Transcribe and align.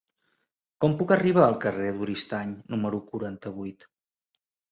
Com 0.85 0.95
puc 1.01 1.11
arribar 1.15 1.43
al 1.47 1.57
carrer 1.65 1.91
d'Oristany 1.99 2.55
número 2.75 3.03
quaranta-vuit? 3.13 3.87